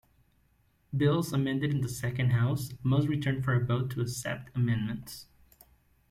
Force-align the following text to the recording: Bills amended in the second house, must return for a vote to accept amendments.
Bills 0.97 1.31
amended 1.31 1.69
in 1.69 1.81
the 1.81 1.87
second 1.87 2.31
house, 2.31 2.73
must 2.81 3.07
return 3.07 3.43
for 3.43 3.53
a 3.53 3.63
vote 3.63 3.91
to 3.91 4.01
accept 4.01 4.49
amendments. 4.57 5.27